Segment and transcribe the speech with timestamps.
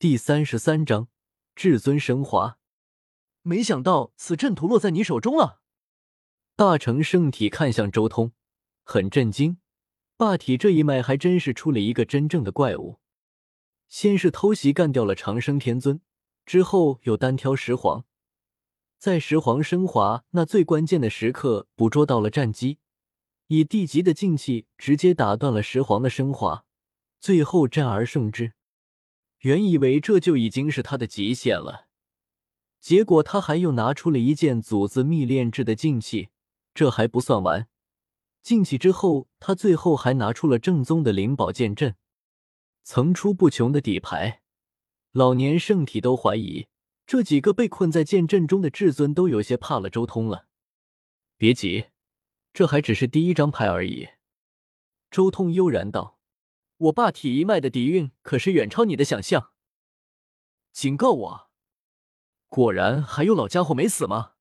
[0.00, 1.08] 第三十三章
[1.54, 2.56] 至尊升华。
[3.42, 5.60] 没想到此阵图落在你手中了。
[6.56, 8.32] 大成圣体看向周通，
[8.82, 9.58] 很震惊。
[10.16, 12.98] 霸体这一脉还真是出了一个真正的怪物。
[13.90, 16.00] 先是偷袭干掉了长生天尊，
[16.46, 18.06] 之后又单挑石皇，
[18.96, 22.78] 在石皇升华那最关键的时刻捕捉到了战机，
[23.48, 26.64] 以地级的静气直接打断了石皇的升华，
[27.20, 28.54] 最后战而胜之。
[29.40, 31.88] 原以为这就已经是他的极限了，
[32.80, 36.28] 结果他还又拿出了一件祖字秘炼制的禁器。
[36.72, 37.68] 这还不算完，
[38.42, 41.96] 禁器之后，他最后还拿出了正宗的灵宝剑阵，
[42.84, 44.42] 层出不穷的底牌。
[45.10, 46.68] 老年圣体都怀疑，
[47.06, 50.46] 这几个被困在剑阵中的至尊都有些怕了周通了。
[51.36, 51.86] 别急，
[52.52, 54.08] 这还只是第一张牌而已。
[55.10, 56.19] 周通悠然道。
[56.80, 59.50] 我霸体一脉的底蕴可是远超你的想象。
[60.72, 61.50] 警告我，
[62.48, 64.32] 果然还有老家伙没死吗？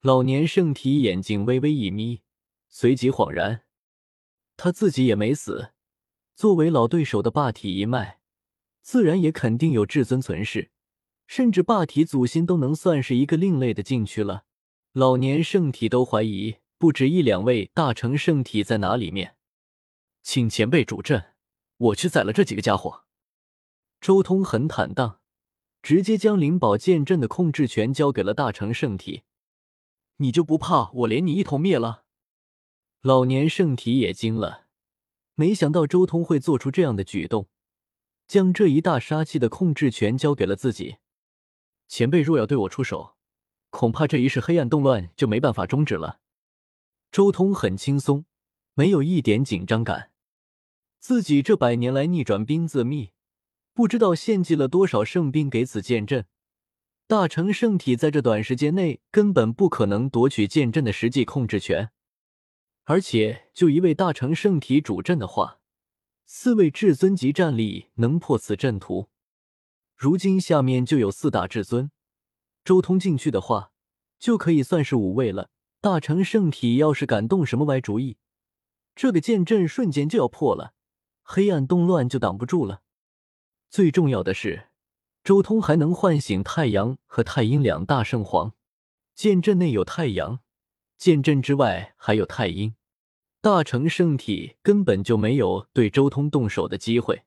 [0.00, 2.22] 老年圣体眼睛微微一眯，
[2.68, 3.62] 随即恍然，
[4.56, 5.72] 他自己也没死。
[6.36, 8.20] 作为老对手的霸体一脉，
[8.80, 10.70] 自然也肯定有至尊存世，
[11.26, 14.44] 甚至霸体祖先都能算是一个另类的禁区了。
[14.92, 19.34] 老年圣体都怀疑，不止一两位大成圣体在哪里面，
[20.22, 21.34] 请前辈主阵。
[21.80, 23.04] 我去宰了这几个家伙。
[24.00, 25.20] 周通很坦荡，
[25.82, 29.22] 直接将灵宝剑阵的控制权交给了大成圣体。
[30.16, 32.04] 你就不怕我连你一同灭了？
[33.00, 34.66] 老年圣体也惊了，
[35.34, 37.48] 没想到周通会做出这样的举动，
[38.26, 40.98] 将这一大杀器的控制权交给了自己。
[41.88, 43.16] 前辈若要对我出手，
[43.70, 46.20] 恐怕这一世黑暗动乱就没办法终止了。
[47.10, 48.26] 周通很轻松，
[48.74, 50.12] 没有一点紧张感。
[51.00, 53.12] 自己这百年来逆转兵自秘，
[53.72, 56.26] 不知道献祭了多少圣兵给此剑阵。
[57.06, 61.90] 大成圣体在这短时间内根本不可能夺取剑阵的实际控制权，
[62.84, 65.58] 而且就一位大成圣体主阵的话，
[66.26, 69.08] 四位至尊级战力能破此阵图。
[69.96, 71.90] 如今下面就有四大至尊，
[72.62, 73.72] 周通进去的话，
[74.18, 75.50] 就可以算是五位了。
[75.80, 78.18] 大成圣体要是敢动什么歪主意，
[78.94, 80.74] 这个剑阵瞬间就要破了。
[81.32, 82.82] 黑暗动乱就挡不住了。
[83.68, 84.70] 最重要的是，
[85.22, 88.52] 周通还能唤醒太阳和太阴两大圣皇。
[89.14, 90.40] 剑阵内有太阳，
[90.98, 92.74] 剑阵之外还有太阴。
[93.40, 97.22] 大成圣体根本就没有对周通动手的机会。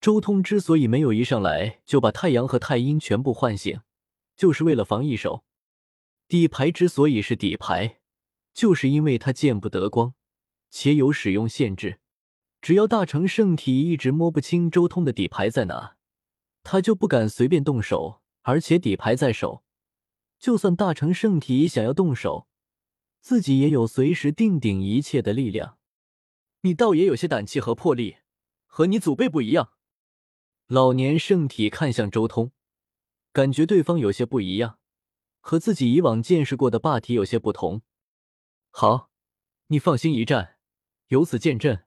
[0.00, 3.80] 周通之所以没有一上来就把太阳和太阴全部唤醒，
[4.34, 5.44] 就是为了防一手。
[6.26, 8.00] 底牌之所以是底牌，
[8.52, 10.14] 就是因为它见不得光，
[10.68, 12.00] 且有使用限制。
[12.64, 15.98] 只要大成圣体一直摸不清周通的底牌在哪，
[16.62, 18.22] 他就不敢随便动手。
[18.40, 19.64] 而且底牌在手，
[20.38, 22.48] 就算大成圣体想要动手，
[23.20, 25.76] 自己也有随时定鼎一切的力量。
[26.62, 28.16] 你倒也有些胆气和魄力，
[28.64, 29.72] 和你祖辈不一样。
[30.66, 32.52] 老年圣体看向周通，
[33.30, 34.78] 感觉对方有些不一样，
[35.40, 37.82] 和自己以往见识过的霸体有些不同。
[38.70, 39.10] 好，
[39.66, 40.56] 你放心一战，
[41.08, 41.83] 由此见证。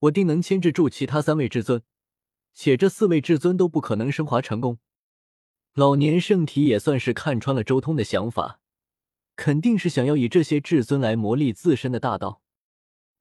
[0.00, 1.82] 我定能牵制住其他三位至尊，
[2.54, 4.78] 且这四位至尊都不可能升华成功。
[5.74, 8.60] 老年圣体也算是看穿了周通的想法，
[9.36, 12.42] 肯定是想要以这些至尊来磨砺自身的大道。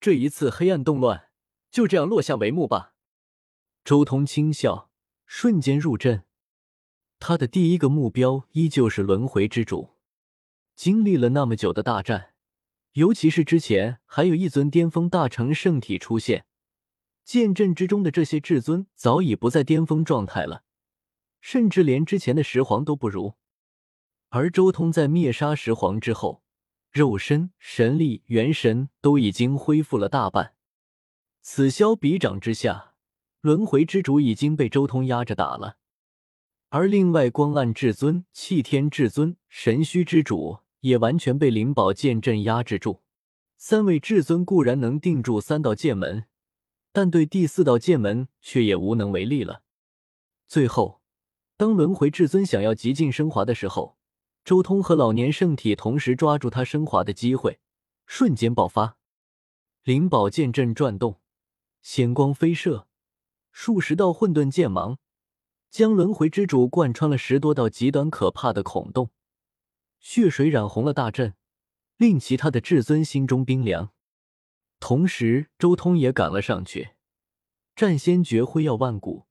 [0.00, 1.28] 这一次黑暗动乱
[1.70, 2.94] 就这样落下帷幕吧。
[3.84, 4.90] 周通轻笑，
[5.26, 6.24] 瞬间入阵。
[7.18, 9.94] 他的第一个目标依旧是轮回之主。
[10.76, 12.34] 经历了那么久的大战，
[12.92, 16.46] 尤其是之前还有一尊巅峰大成圣体出现。
[17.28, 20.62] 剑阵之中的这些至尊早已不在巅峰状态了，
[21.42, 23.34] 甚至连之前的石皇都不如。
[24.30, 26.42] 而周通在灭杀石皇之后，
[26.90, 30.54] 肉身、神力、元神都已经恢复了大半。
[31.42, 32.94] 此消彼长之下，
[33.42, 35.76] 轮回之主已经被周通压着打了。
[36.70, 43.02] 而另外光暗至尊、气天至尊、神虚之主也完全被灵宝剑阵压制住。
[43.58, 46.24] 三位至尊固然能定住三道剑门。
[46.92, 49.62] 但对第四道剑门却也无能为力了。
[50.46, 51.00] 最后，
[51.56, 53.98] 当轮回至尊想要极尽升华的时候，
[54.44, 57.60] 周通和老年圣体同时抓住他升华的机会，
[58.06, 58.96] 瞬间爆发。
[59.84, 61.20] 灵宝剑阵转动，
[61.82, 62.86] 仙光飞射，
[63.52, 64.98] 数十道混沌剑芒
[65.70, 69.10] 将轮回之主贯穿了十多道极端可怕的孔洞，
[70.00, 71.34] 血水染红了大阵，
[71.96, 73.92] 令其他的至尊心中冰凉。
[74.80, 76.90] 同时，周通也赶了上去，
[77.74, 79.26] 战仙诀辉耀万古，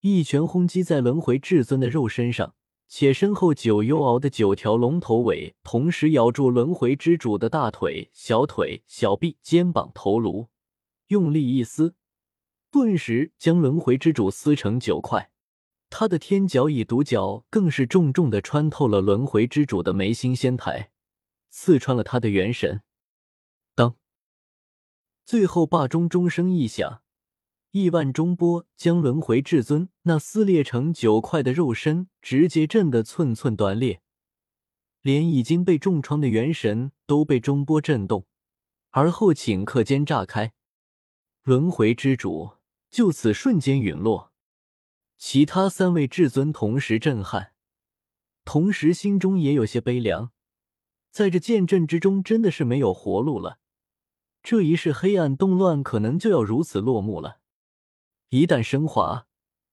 [0.00, 2.54] 一拳轰击在轮回至尊的肉身上，
[2.86, 10.48] 且身后九幽鳌的九条龙头尾同时咬住轮回之主的大腿、小腿、小臂、肩膀、头颅，
[11.08, 11.94] 用力一撕，
[12.70, 15.30] 顿时将轮回之主撕成九块。
[15.90, 20.90] 他的天角蚁独角更是重重的穿透了轮回之主的眉心仙台，
[21.50, 22.82] 刺穿了他的元神。
[25.28, 27.02] 最后霸钟钟声一响，
[27.72, 34.00] 亿万钟波将轮回至尊那撕裂成九块的肉身直接震得寸寸断裂，
[35.02, 38.26] 连已经被重创的元神都被中波震动，
[38.88, 40.54] 而后顷刻间炸开，
[41.42, 42.52] 轮回之主
[42.88, 44.32] 就此瞬间陨落。
[45.18, 47.52] 其他三位至尊同时震撼，
[48.46, 50.32] 同时心中也有些悲凉。
[51.10, 53.58] 在这剑阵之中，真的是没有活路了。
[54.50, 57.40] 这一世黑暗动乱可能就要如此落幕了。
[58.30, 59.26] 一旦升华，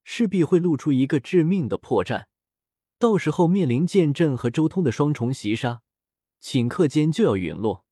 [0.04, 2.26] 势必会露出一个致命的破绽，
[2.98, 5.80] 到时候面临剑阵和周通的双重袭杀，
[6.42, 7.86] 顷刻间就要陨落。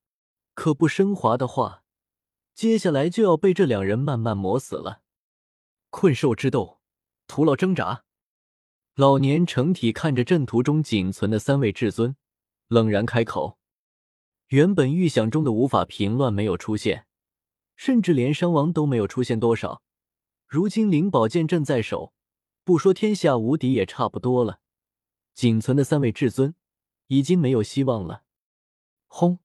[0.53, 1.85] 可不升华的话，
[2.55, 5.01] 接下来就要被这两人慢慢磨死了。
[5.89, 6.83] 困兽之斗。
[7.27, 8.05] 徒劳挣扎。
[8.95, 12.15] 老年成体看着阵图中仅存的三位至尊，
[12.69, 13.57] 冷然开口
[14.49, 17.07] ：“原本预想中的无法平乱没有出现，
[17.77, 19.83] 甚至连伤亡都没有出现多少。
[20.47, 22.13] 如今灵宝剑阵在手，
[22.63, 24.61] 不说天下无敌也差不多了。
[25.35, 26.55] 仅存的三位至尊
[27.09, 28.25] 已经没有希望了。”
[29.09, 29.41] 轰！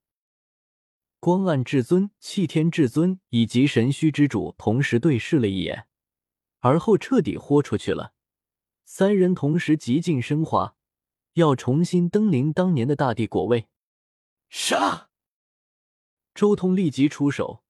[1.20, 5.88] 光暗至尊、气天至尊以及神虚之主同时对视了一眼。
[6.60, 8.14] 而后彻底豁出去了，
[8.86, 10.76] 三人同时极尽升华，
[11.34, 13.68] 要重新登临当年的大帝果位。
[14.50, 15.10] 杀！
[16.34, 17.64] 周通立即出手，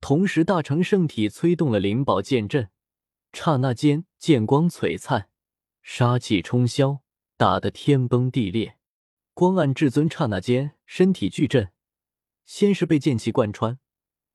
[0.00, 2.70] 同时大成圣体催动了灵宝剑阵，
[3.32, 5.28] 刹那间剑光璀璨，
[5.82, 7.00] 杀气冲霄，
[7.36, 8.78] 打得天崩地裂。
[9.32, 11.72] 光暗至尊刹那间身体巨震，
[12.44, 13.80] 先是被剑气贯穿，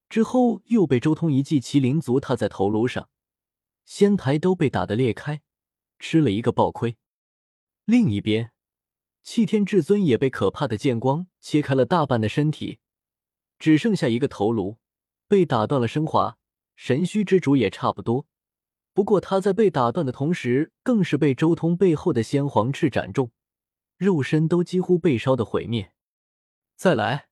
[0.09, 3.09] 之后又被周通一记麒麟足踏在头颅上。
[3.85, 5.41] 仙台都被打得裂开，
[5.97, 6.97] 吃了一个爆亏。
[7.85, 8.51] 另一边，
[9.21, 12.80] 气天至尊也被可怕的剑光切开了大半的身体，
[13.57, 14.77] 只剩下一个头颅，
[15.27, 16.38] 被打断了升华。
[16.75, 18.25] 神虚之主也差不多，
[18.94, 23.31] 不过他在被打断的同时，更是被周通背后的先皇翅斩中，
[23.98, 25.92] 肉身都几乎被烧的毁灭。
[26.77, 27.27] 再来，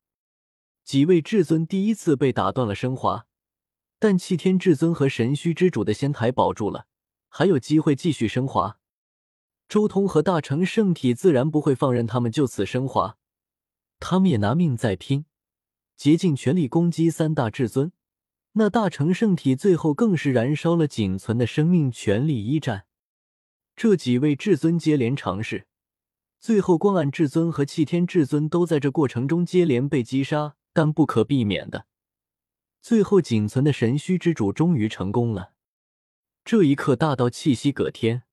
[0.84, 3.26] 几位至尊第一次被打断了升华。
[4.00, 6.86] 但气天至尊和神虚之主的仙台保住了，
[7.30, 8.80] 还有机会继续升华。
[9.68, 13.18] 周通和大成圣体自然不会放任他们就此升华，
[14.00, 15.26] 他们也拿命在拼，
[15.96, 17.92] 竭尽全力攻击三大至尊。
[18.54, 22.86] 那大成圣体最后更是燃烧了仅存的生命，全力一战。
[23.76, 25.68] 这几位至尊接连尝试，
[26.40, 31.86] 最后光暗至尊和气天至尊都在这过程中接连被击杀，但不可避免的。
[32.82, 35.52] 最后仅存的神虚之主终于成功了。
[36.46, 38.24] 这一刻，大道气息葛天，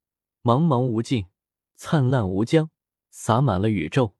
[0.44, 1.24] 茫茫无尽，
[1.74, 2.68] 灿烂无疆，
[3.10, 4.14] 洒满了宇宙。